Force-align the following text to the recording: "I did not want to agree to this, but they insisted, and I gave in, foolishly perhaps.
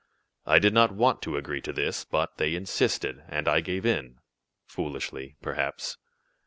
"I 0.47 0.57
did 0.57 0.73
not 0.73 0.91
want 0.91 1.21
to 1.21 1.37
agree 1.37 1.61
to 1.61 1.71
this, 1.71 2.05
but 2.05 2.37
they 2.37 2.55
insisted, 2.55 3.23
and 3.27 3.47
I 3.47 3.61
gave 3.61 3.85
in, 3.85 4.17
foolishly 4.65 5.35
perhaps. 5.43 5.95